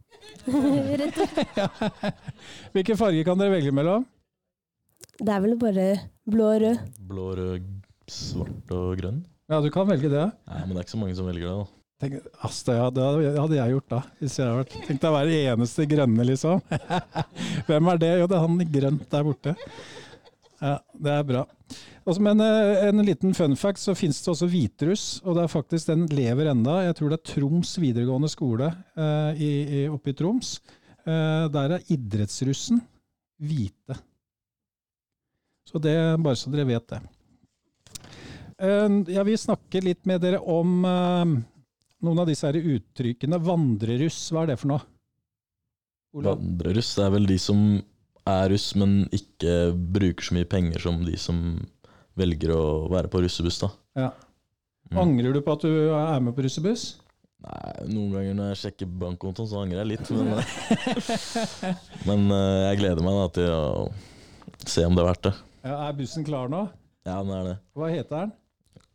[1.02, 2.20] Rett og slett.
[2.76, 4.06] Hvilke farger kan dere velge mellom?
[5.20, 5.88] Det er vel bare
[6.28, 6.84] blå og rød.
[7.08, 7.72] Blå, rød,
[8.12, 9.24] svart og grønn.
[9.52, 10.26] Ja, du kan velge det.
[10.50, 11.85] Nei, men det er ikke så mange som velger det, da.
[12.02, 13.04] Tenk, Asta, ja, det
[13.38, 14.00] hadde jeg gjort da.
[14.20, 16.64] Hvis jeg hadde vært Tenk deg å være eneste grønne, liksom.
[17.70, 18.10] Hvem er det?
[18.20, 19.54] Jo, det er han i grønt der borte.
[20.60, 20.74] Ja,
[21.08, 21.46] det er bra.
[22.06, 25.54] Også, men eh, en liten fun fact, så finnes det også hvitruss, og det er
[25.56, 26.82] faktisk den lever enda.
[26.86, 30.58] Jeg tror det er Troms videregående skole eh, i, i, oppe i Troms.
[31.06, 32.84] Eh, der er idrettsrussen
[33.42, 33.98] hvite.
[35.66, 37.02] Så det, bare så dere vet det.
[38.60, 41.36] Eh, jeg vil snakke litt med dere om eh,
[42.04, 43.40] noen av disse her uttrykkene.
[43.44, 44.84] Vandreruss, hva er det for noe?
[46.16, 46.40] Olav?
[46.40, 47.64] Vandreruss det er vel de som
[48.26, 51.42] er russ, men ikke bruker så mye penger som de som
[52.18, 53.72] velger å være på russebuss, da.
[54.00, 54.12] Ja.
[54.92, 55.02] Mm.
[55.02, 56.86] Angrer du på at du er med på russebuss?
[57.46, 60.12] Nei, noen ganger når jeg sjekker bankkontoen, så angrer jeg litt.
[60.16, 60.32] Men,
[62.10, 63.66] men eh, jeg gleder meg da til å
[64.66, 65.36] se om det er verdt det.
[65.66, 66.64] Ja, er bussen klar nå?
[67.06, 67.56] Ja, den er det.
[67.78, 68.34] Hva heter den?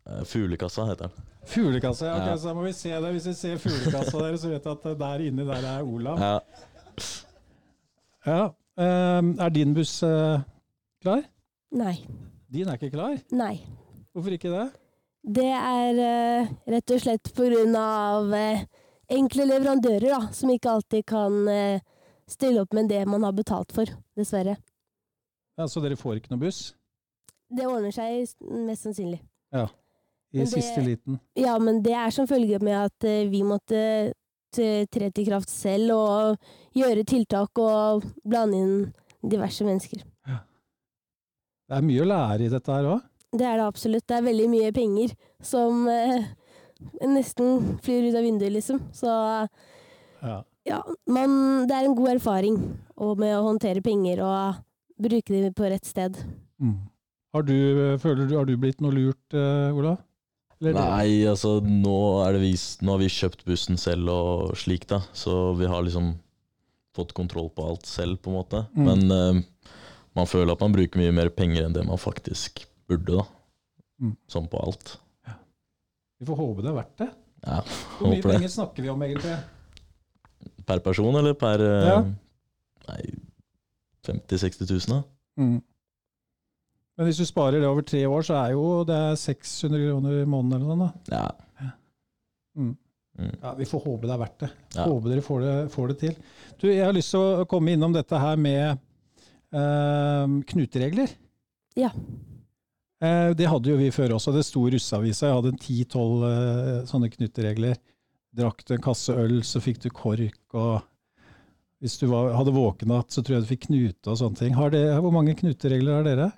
[0.09, 1.30] Eh, Fuglekassa heter den.
[1.51, 2.07] Fuglekassa.
[2.07, 2.17] ja.
[2.21, 3.11] Okay, Så da må vi se det.
[3.17, 6.19] Hvis vi ser fuglekassa der, så vet du at der inni der er Olav.
[6.21, 6.39] Ja,
[8.27, 8.51] Ja.
[8.79, 10.41] ehm, er din buss eh,
[11.03, 11.23] klar?
[11.73, 11.97] Nei.
[12.53, 13.17] Din er ikke klar?
[13.33, 13.61] Nei.
[14.13, 14.67] Hvorfor ikke det?
[15.25, 18.65] Det er eh, rett og slett på grunn av eh,
[19.11, 21.41] enkle leverandører da, som ikke alltid kan
[22.31, 24.57] stille opp med det man har betalt for, dessverre.
[25.59, 26.75] Ja, så dere får ikke noe buss?
[27.51, 28.29] Det ordner seg
[28.69, 29.19] mest sannsynlig.
[30.33, 31.19] I det- siste liten?
[31.37, 34.13] Ja, men det er som følge med at eh, vi måtte
[34.53, 36.37] tre til kraft selv og
[36.75, 40.03] gjøre tiltak og blande inn diverse mennesker.
[41.71, 43.03] Det er mye å lære i dette her òg.
[43.31, 44.07] Det er det absolutt.
[44.11, 46.25] Det er veldig mye penger som eh,
[47.07, 48.81] nesten flyr ut av vinduet, liksom.
[48.93, 49.07] Så
[50.23, 50.43] Ja.
[50.67, 52.57] ja, man, det er en god erfaring
[52.99, 54.59] med å håndtere penger og
[55.01, 56.19] bruke dem på rett sted.
[56.61, 56.75] Mm.
[57.33, 57.55] Har, du,
[58.03, 60.01] føler du, har du blitt noe lurt, eh, Olav?
[60.61, 62.51] Nei, altså nå, er det vi,
[62.85, 65.01] nå har vi kjøpt bussen selv og slik, da.
[65.17, 66.13] Så vi har liksom
[66.97, 68.65] fått kontroll på alt selv, på en måte.
[68.77, 68.89] Mm.
[68.91, 69.79] Men uh,
[70.19, 73.25] man føler at man bruker mye mer penger enn det man faktisk burde, da.
[74.01, 74.13] Mm.
[74.33, 74.99] Sånn på alt.
[76.21, 77.09] Vi får håpe det er verdt det.
[77.41, 77.63] Ja,
[77.97, 79.39] Hvor mye penger snakker vi om, egentlig?
[80.69, 82.01] Per person, eller per eh, Ja.
[82.91, 83.01] Nei,
[84.05, 84.99] 50 000-60 000, da?
[85.41, 85.59] Mm.
[87.01, 90.19] Men hvis du sparer det over tre år, så er jo det er 600 kroner
[90.21, 91.07] i måneden eller noe sånt.
[91.09, 91.23] da.
[91.25, 91.71] Ja.
[92.61, 92.75] Mm.
[93.17, 93.31] Mm.
[93.41, 94.51] Ja, Vi får håpe det er verdt det.
[94.77, 94.85] Ja.
[94.85, 96.19] Håpe dere får det, får det til.
[96.61, 98.67] Du, jeg har lyst til å komme innom dette her med
[99.57, 101.15] eh, knuteregler.
[101.81, 101.89] Ja.
[103.01, 104.37] Eh, det hadde jo vi før også.
[104.37, 105.31] Det sto i russeavisa.
[105.31, 107.81] Jeg hadde en ti-tolv eh, sånne knuteregler.
[108.37, 110.41] Drakk du en kasse øl, så fikk du kork.
[110.53, 110.85] og
[111.81, 114.55] Hvis du var, hadde våkenatt, så tror jeg du fikk knute og sånne ting.
[114.61, 116.31] Har det, hvor mange knuteregler har dere?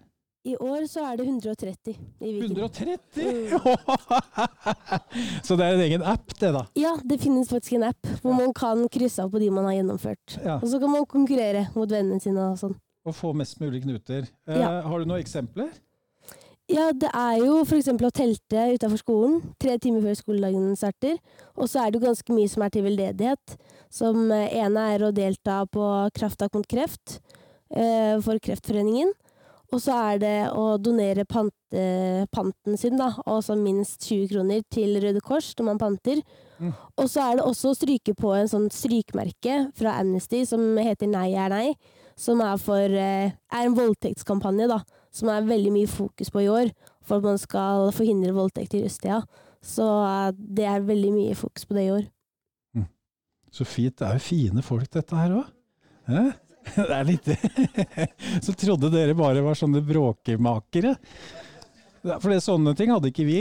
[0.43, 2.57] I år så er det 130 i Viken.
[2.59, 3.53] 130!
[5.47, 6.65] så det er en egen app, det, da.
[6.79, 9.77] Ja, det finnes faktisk en app hvor man kan krysse av på de man har
[9.79, 10.37] gjennomført.
[10.43, 10.57] Ja.
[10.59, 12.75] Og så kan man konkurrere mot vennene sine og sånn.
[13.07, 14.27] Og få mest mulig knuter.
[14.49, 14.81] Eh, Ja.
[14.87, 15.71] Har du noen eksempler?
[16.71, 17.91] Ja, det er jo f.eks.
[17.91, 21.19] å telte utafor skolen tre timer før skoledagen starter.
[21.55, 23.57] Og så er det jo ganske mye som er til veldedighet.
[23.93, 25.87] Som eh, ene er å delta på
[26.19, 27.21] Krafttak mot kreft
[27.71, 29.13] eh, for Kreftforeningen.
[29.73, 31.83] Og så er det å donere pante,
[32.35, 36.21] panten sin, da, altså minst 20 kroner, til Røde Kors når man panter.
[36.61, 36.75] Mm.
[37.01, 41.09] Og så er det også å stryke på en sånn strykmerke fra Amnesty som heter
[41.11, 41.67] Nei er nei.
[42.21, 44.83] Som er, for, eh, er en voldtektskampanje, da
[45.13, 46.73] som er veldig mye fokus på i år,
[47.05, 49.21] for at man skal forhindre voldtekt i rusttida.
[49.63, 52.09] Så eh, det er veldig mye fokus på det i år.
[53.53, 53.99] Så fint.
[53.99, 55.51] Det er jo fine folk, dette her òg.
[56.77, 57.27] Det er litt
[58.47, 60.95] Så trodde dere bare var sånne bråkemakere.
[62.05, 63.41] Er- For det, sånne ting hadde ikke vi.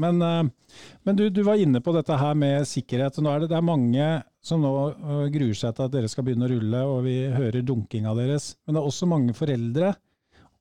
[0.00, 3.18] Men, eh, men du, du var inne på dette her med sikkerhet.
[3.22, 4.06] Nå er det, det er mange
[4.44, 7.62] som nå eh, gruer seg til at dere skal begynne å rulle, og vi hører
[7.64, 8.54] dunkinga deres.
[8.66, 9.92] Men det er også mange foreldre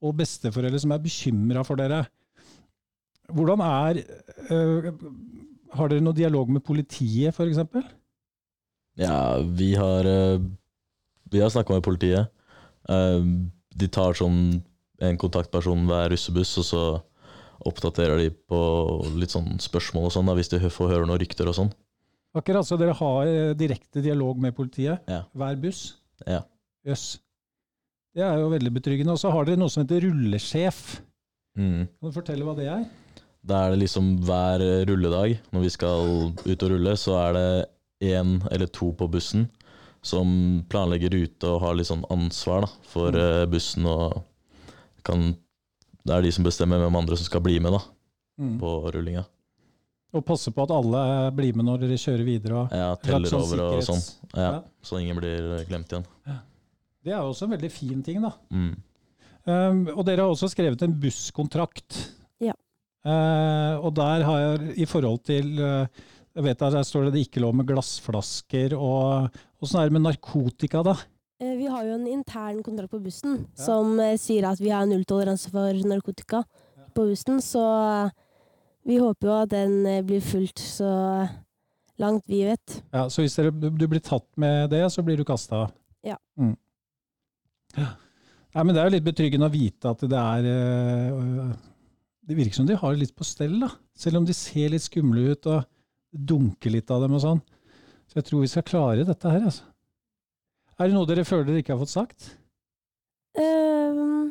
[0.03, 2.03] og besteforeldre som er bekymra for dere.
[3.33, 4.89] Hvordan er eh,
[5.73, 7.63] Har dere noe dialog med politiet, f.eks.?
[9.01, 10.05] Ja, vi har
[11.33, 12.29] Vi har snakka med politiet.
[12.89, 13.23] Eh,
[13.73, 14.61] De tar sånn
[15.01, 16.81] en kontaktperson hver russebuss, og så
[17.65, 18.59] oppdaterer de på
[19.17, 21.71] litt sånn spørsmål og sånn, hvis de får høre noen rykter og sånn.
[22.37, 25.01] Akkurat, så dere har eh, direkte dialog med politiet?
[25.09, 25.23] Ja.
[25.37, 25.81] Hver buss?
[26.27, 26.43] Ja.
[26.85, 27.17] Jøss.
[28.13, 29.13] Det er jo veldig betryggende.
[29.15, 30.79] Og så har dere noe som heter rullesjef.
[31.57, 31.85] Mm.
[31.89, 32.85] Kan du fortelle hva det er?
[33.45, 36.13] Da er det liksom hver rulledag, når vi skal
[36.45, 37.47] ut og rulle, så er det
[38.13, 39.47] én eller to på bussen
[40.03, 40.29] som
[40.69, 43.51] planlegger ruter og har litt sånn ansvar da, for mm.
[43.51, 43.87] bussen.
[43.87, 44.19] og
[45.07, 45.29] kan,
[46.03, 47.83] Det er de som bestemmer hvem andre som skal bli med da,
[48.41, 48.55] Mm.
[48.57, 49.21] på rullinga.
[50.13, 52.63] Og passe på at alle blir med når dere kjører videre.
[52.63, 54.01] Og Ja, teller sånn over og sånn.
[54.33, 54.61] Ja, Ja.
[54.81, 56.05] Så ingen blir glemt igjen.
[57.03, 58.31] Det er jo også en veldig fin ting, da.
[58.51, 58.73] Mm.
[59.45, 61.97] Um, og dere har også skrevet en busskontrakt.
[62.39, 62.53] Ja.
[63.05, 65.87] Uh, og der har jeg i forhold til uh,
[66.33, 68.73] Jeg vet at der står det det ikke lov med glassflasker.
[68.73, 69.29] og
[69.63, 70.97] Åssen er det med narkotika, da?
[71.39, 73.63] Eh, Vi har jo en intern kontrakt på bussen Ja.
[73.65, 76.43] som eh, sier at vi har nulltoleranse for narkotika
[76.93, 77.63] på bussen, så
[78.07, 78.11] eh,
[78.85, 80.89] vi håper jo at den blir fulgt så
[81.99, 82.81] langt vi vet.
[82.91, 85.69] Ja, så hvis dere, du blir tatt med det, så blir du kasta?
[86.03, 86.17] Ja.
[86.37, 86.57] Mm.
[87.77, 87.93] ja.
[88.53, 90.43] Nei, men det er jo litt betryggende å vite at det er
[92.27, 93.69] Det virker som de har det litt på stell, da.
[93.95, 95.63] Selv om de ser litt skumle ut og
[96.13, 97.41] dunker litt av dem og sånn.
[98.13, 99.63] Så jeg tror vi skal klare dette her, altså.
[100.77, 102.27] Er det noe dere føler dere ikke har fått sagt?
[103.33, 104.29] Um,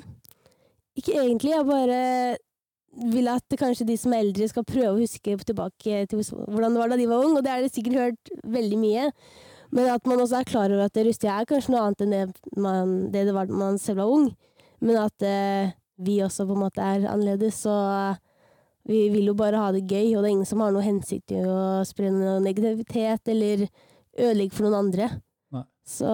[0.94, 1.98] ikke egentlig, jeg bare
[3.10, 6.82] vil at kanskje de som er eldre skal prøve å huske tilbake til hvordan det
[6.84, 9.10] var da de var unge, og det har de sikkert hørt veldig mye.
[9.74, 12.24] Men at man også er klar over at rustia er kanskje noe annet enn det,
[12.54, 14.28] man, det det var da man selv var ung.
[14.78, 17.74] Men at uh, vi også på en måte er annerledes, så
[18.88, 21.30] vi vil jo bare ha det gøy, og det er ingen som har noe hensikt
[21.36, 23.66] i å spre noe negativitet eller
[24.18, 25.06] ødelegge for noen andre.
[25.54, 25.62] Nei.
[25.86, 26.10] Så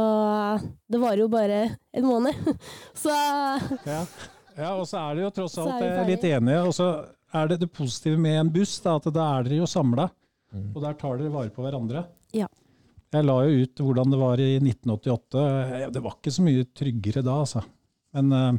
[0.90, 1.60] det varer jo bare
[1.96, 2.36] en måned.
[3.02, 3.12] Så
[3.88, 4.02] Ja.
[4.58, 6.60] ja, og så er det jo tross alt er jeg er litt enige.
[6.68, 6.88] Og så
[7.38, 10.08] er det det positive med en buss, da, at da er dere jo samla.
[10.52, 10.70] Mm.
[10.74, 12.04] Og der tar dere vare på hverandre.
[12.36, 12.46] Ja.
[13.12, 15.44] Jeg la jo ut hvordan det var i 1988.
[15.80, 17.62] Eh, Det var ikke så mye tryggere da, altså.
[18.16, 18.58] Men eh,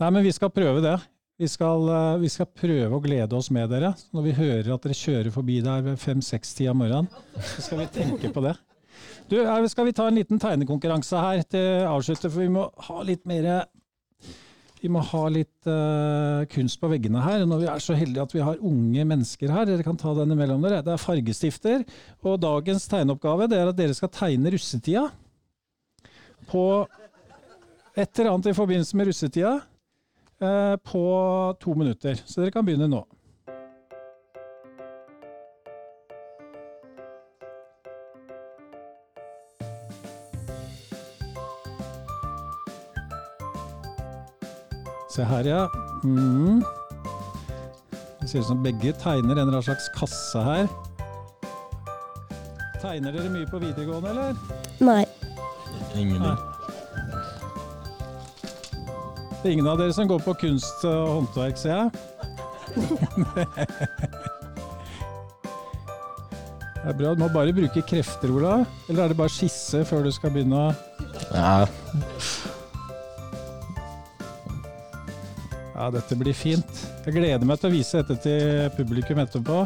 [0.00, 0.96] Nei, men vi skal prøve det.
[1.36, 3.92] Vi skal, eh, vi skal prøve å glede oss med dere.
[4.16, 7.88] Når vi hører at dere kjører forbi der ved fem-seks-tida om morgenen, så skal vi
[7.92, 8.54] tenke på det.
[9.28, 13.02] Du, eh, skal vi ta en liten tegnekonkurranse her til avslutte, for vi må ha
[13.02, 13.66] litt mer
[14.80, 17.44] vi må ha litt uh, kunst på veggene her.
[17.48, 20.30] Når vi er så heldige at vi har unge mennesker her, dere kan ta den
[20.30, 20.82] imellom dere.
[20.84, 21.82] Det er fargestifter.
[22.22, 25.08] Og dagens tegneoppgave det er at dere skal tegne russetida
[26.52, 26.86] på
[27.96, 29.56] et eller annet i forbindelse med russetida
[30.84, 31.02] på
[31.60, 32.14] to minutter.
[32.26, 33.06] Så dere kan begynne nå.
[45.16, 45.68] Se her, ja.
[46.04, 46.62] Mm.
[48.20, 50.66] Det ser ut som begge tegner en eller annen slags kasse her.
[52.82, 54.36] Tegner dere mye på videregående, eller?
[54.80, 55.04] nei.
[55.96, 56.55] Ingenting.
[59.46, 61.90] Det er ingen av dere som går på kunst og håndverk, ser jeg.
[66.74, 67.12] Det er bra.
[67.14, 68.56] Du må bare bruke krefter, Ola.
[68.90, 70.74] Eller er det bare skisse før du skal begynne å
[71.30, 71.62] Ja,
[75.76, 76.82] Ja, dette blir fint.
[77.04, 79.60] Jeg gleder meg til å vise dette til publikum etterpå.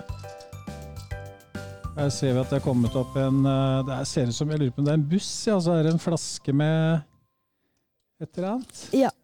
[1.96, 4.60] Her ser vi at det er kommet opp en eh, Det ser ut som jeg
[4.60, 5.56] lurer på om det er en buss, ja.
[5.56, 7.00] Så er det en flaske med
[8.20, 8.84] et eller annet.
[8.92, 9.14] Ja.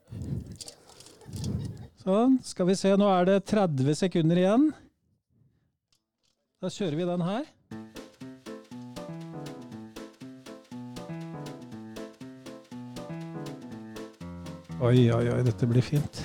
[2.06, 2.36] Sånn.
[2.46, 4.68] Skal vi se, nå er det 30 sekunder igjen.
[6.62, 7.48] Da kjører vi den her.
[14.86, 16.22] Oi, oi, oi, dette blir fint.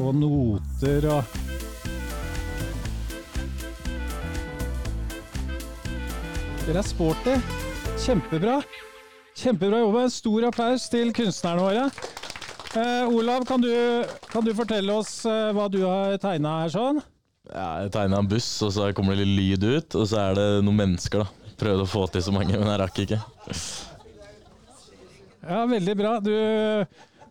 [0.00, 1.40] Og noter og
[6.64, 7.42] Dere er sporty.
[8.00, 8.62] Kjempebra.
[9.40, 10.04] Kjempebra jobba.
[10.06, 11.86] En stor applaus til kunstnerne våre.
[12.76, 13.70] Eh, Olav, kan du,
[14.30, 17.00] kan du fortelle oss eh, hva du har tegna her sånn?
[17.50, 20.36] Ja, jeg tegna en buss, og så kommer det litt lyd ut, og så er
[20.38, 21.54] det noen mennesker, da.
[21.60, 23.18] Prøvde å få til så mange, men jeg rakk ikke.
[25.42, 26.12] Ja, veldig bra.
[26.22, 26.30] Du,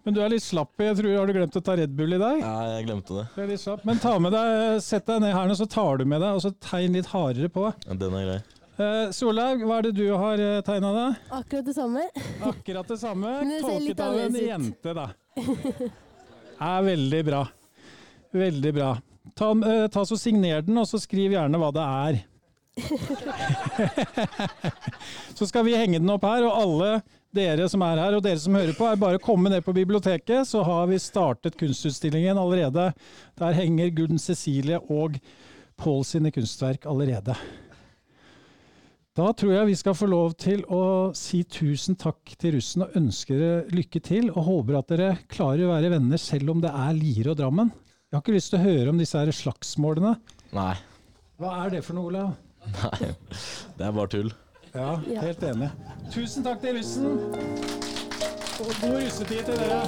[0.04, 0.74] men du er litt slapp.
[0.82, 2.42] Jeg tror, Har du glemt å ta Red Bull i dag?
[2.44, 3.26] Ja, jeg glemte det.
[3.36, 3.86] Du er litt slapp.
[3.88, 6.44] Men ta med deg, sett deg ned her nå, så tar du med deg, og
[6.46, 7.70] så tegn litt hardere på.
[7.88, 8.40] Ja, Den er grei.
[8.80, 11.08] Eh, Solhaug, hva er det du har tegna da?
[11.36, 12.06] Akkurat det samme.
[12.48, 13.34] Akkurat det samme.
[13.66, 15.10] Tolket av en jente, da.
[16.60, 17.44] Er veldig bra.
[18.32, 18.98] Veldig bra.
[19.36, 22.20] Ta, eh, ta så Signer den, og så skriv gjerne hva det er.
[25.36, 26.92] så skal vi henge den opp her, og alle
[27.36, 29.76] dere som er her, og dere som hører på, er bare å komme ned på
[29.76, 32.92] biblioteket, så har vi startet kunstutstillingen allerede.
[33.40, 35.20] Der henger Gunn Cecilie og
[35.80, 37.36] Pål sine kunstverk allerede.
[39.20, 42.94] Da tror jeg vi skal få lov til å si tusen takk til russen og
[42.96, 46.72] ønske dere lykke til, og håper at dere klarer å være venner selv om det
[46.72, 47.68] er Lier og Drammen.
[48.08, 50.14] Jeg har ikke lyst til å høre om disse her slagsmålene.
[50.56, 50.76] Nei.
[51.36, 52.30] Hva er det for noe, Olav?
[52.78, 53.10] Nei.
[53.76, 54.32] Det er bare tull.
[54.72, 55.68] Ja, helt enig.
[56.14, 57.06] Tusen takk til russen.
[58.56, 59.80] Og god russetid til dere.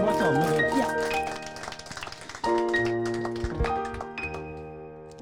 [0.00, 0.66] Bare ta med det.
[0.80, 0.88] Ja.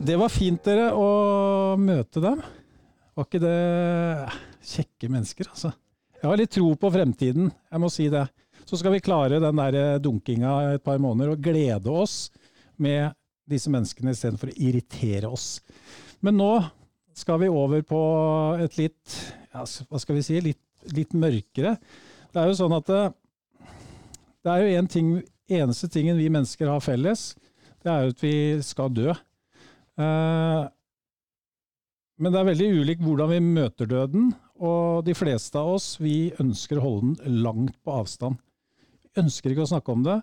[0.09, 2.41] Det var fint dere å møte dem.
[3.21, 4.31] Var ikke det
[4.65, 5.75] kjekke mennesker, altså?
[6.17, 8.23] Jeg har litt tro på fremtiden, jeg må si det.
[8.65, 12.31] Så skal vi klare den der dunkinga et par måneder og glede oss
[12.81, 13.13] med
[13.45, 15.59] disse menneskene istedenfor å irritere oss.
[16.25, 16.49] Men nå
[17.13, 18.01] skal vi over på
[18.65, 19.21] et litt,
[19.53, 20.65] ja, hva skal vi si, litt,
[20.97, 21.77] litt mørkere.
[22.33, 23.05] Det er jo sånn at det,
[24.41, 25.15] det er jo en ting,
[25.61, 27.35] eneste tingen vi mennesker har felles,
[27.85, 29.13] det er jo at vi skal dø.
[30.01, 30.69] Eh,
[32.21, 34.31] men det er veldig ulikt hvordan vi møter døden,
[34.61, 38.37] og de fleste av oss vi ønsker å holde den langt på avstand.
[39.01, 40.19] Vi ønsker ikke å snakke om det.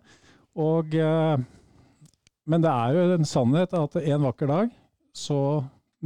[0.62, 1.42] Og, eh,
[2.46, 4.70] men det er jo en sannhet at en vakker dag
[5.18, 5.40] så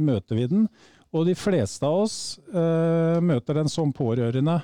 [0.00, 0.64] møter vi den.
[1.12, 2.16] Og de fleste av oss
[2.48, 4.62] eh, møter den som pårørende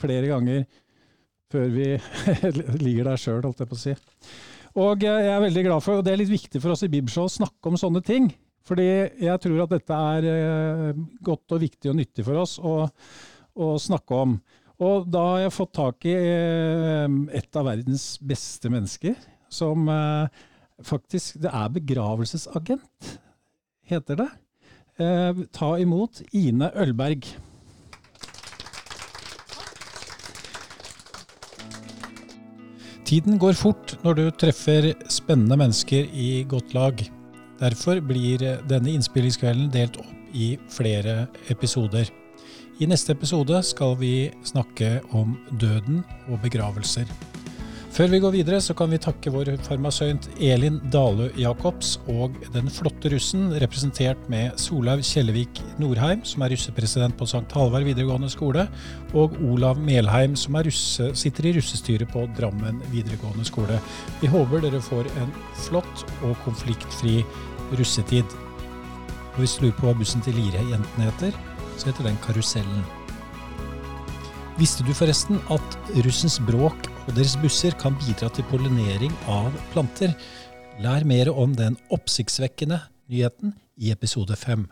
[0.00, 0.64] flere ganger
[1.52, 1.90] før vi
[2.86, 3.94] ligger der sjøl, holdt jeg på å si.
[4.80, 6.90] Og eh, jeg er veldig glad for, og det er litt viktig for oss i
[6.90, 8.32] Bibelshow å snakke om sånne ting.
[8.64, 8.86] Fordi
[9.20, 12.76] jeg tror at dette er eh, godt og viktig og nyttig for oss å,
[13.60, 14.38] å snakke om.
[14.84, 19.18] Og da har jeg fått tak i eh, et av verdens beste mennesker,
[19.52, 20.42] som eh,
[20.84, 23.12] faktisk Det er begravelsesagent,
[23.86, 24.30] heter det.
[25.54, 27.26] Ta imot Ine Ølberg.
[33.06, 37.02] Tiden går fort når du treffer spennende mennesker i godt lag.
[37.60, 42.10] Derfor blir denne innspillingskvelden delt opp i flere episoder.
[42.82, 47.06] I neste episode skal vi snakke om døden og begravelser.
[47.94, 52.66] Før vi går videre, så kan vi takke vår farmasøynt Elin Dalø Jacobs og den
[52.66, 57.46] flotte russen, representert med Solaug Kjellevik Norheim, som er russepresident på St.
[57.54, 58.64] Halvard videregående skole,
[59.14, 63.78] og Olav Melheim, som russe, sitter i russestyret på Drammen videregående skole.
[64.18, 65.30] Vi håper dere får en
[65.68, 67.20] flott og konfliktfri
[67.78, 68.26] russetid.
[69.36, 71.38] Og hvis du lurer på hva bussen til Lire-jentene heter,
[71.78, 72.82] så heter den Karusellen.
[74.58, 80.14] Visste du forresten at russens bråk og deres busser kan bidra til pollinering av planter?
[80.82, 84.66] Lær mer om den oppsiktsvekkende nyheten i episode fem.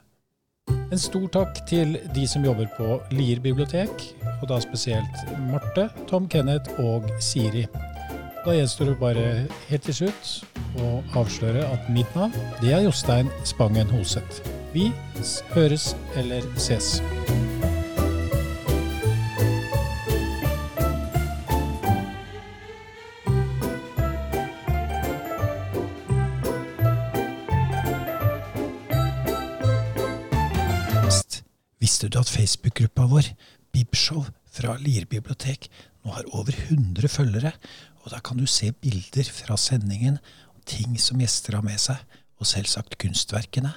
[0.93, 4.07] En stor takk til de som jobber på Lier bibliotek,
[4.41, 7.67] og da spesielt Marte, Tom Kenneth og Siri.
[8.43, 9.27] Da gjenstår det bare
[9.69, 10.33] helt til slutt
[10.83, 14.43] å avsløre at mitt navn det er Jostein Spangen Hoseth.
[14.75, 14.91] Vi
[15.55, 16.97] høres eller ses.
[32.73, 33.27] Facebook-gruppa vår,
[33.73, 35.69] Bibshow fra Lier bibliotek,
[36.05, 37.53] nå har over 100 følgere,
[38.03, 40.19] og da kan du se bilder fra sendingen,
[40.65, 42.01] ting som gjester har med seg,
[42.41, 43.75] og selvsagt kunstverkene.